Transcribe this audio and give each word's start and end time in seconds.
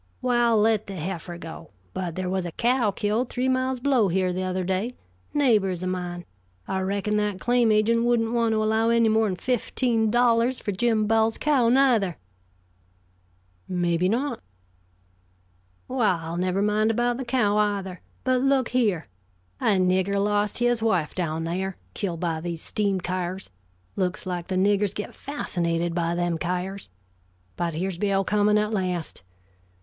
"Well, 0.19 0.57
let 0.57 0.87
the 0.87 0.95
heifer 0.95 1.37
go. 1.37 1.69
But 1.93 2.15
there 2.15 2.27
was 2.27 2.43
a 2.47 2.51
cow 2.53 2.89
killed 2.89 3.29
three 3.29 3.47
miles 3.47 3.79
below 3.79 4.07
here 4.07 4.33
the 4.33 4.41
other 4.41 4.63
day. 4.63 4.95
Neighbors 5.31 5.83
of 5.83 5.89
mine. 5.89 6.25
I 6.67 6.79
reckon 6.79 7.17
that 7.17 7.39
claim 7.39 7.71
agent 7.71 8.03
wouldn't 8.03 8.31
want 8.33 8.53
to 8.53 8.63
allow 8.63 8.89
any 8.89 9.09
more 9.09 9.27
than 9.27 9.35
fifteen 9.35 10.09
dollars 10.09 10.59
for 10.59 10.71
Jim 10.71 11.05
Bowles' 11.05 11.37
cow, 11.37 11.69
neither." 11.69 12.17
"Maybe 13.67 14.09
not." 14.09 14.41
"Well, 15.87 16.35
never 16.35 16.63
mind 16.63 16.89
about 16.89 17.17
the 17.17 17.23
cow, 17.23 17.55
either; 17.57 18.01
but 18.23 18.41
look 18.41 18.69
here. 18.69 19.07
A 19.59 19.77
nigger 19.77 20.17
lost 20.19 20.57
his 20.57 20.81
wife 20.81 21.13
down 21.13 21.43
there, 21.43 21.77
killed 21.93 22.21
by 22.21 22.41
these 22.41 22.63
steam 22.63 22.99
kyars 23.01 23.51
looks 23.95 24.25
like 24.25 24.47
the 24.47 24.55
niggers 24.55 24.95
get 24.95 25.13
fascinated 25.13 25.93
by 25.93 26.15
them 26.15 26.39
kyars. 26.39 26.89
But 27.55 27.75
here's 27.75 27.99
Bill 27.99 28.23
coming 28.23 28.57
at 28.57 28.73
last. 28.73 29.21